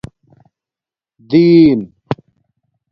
[1.29, 1.79] دین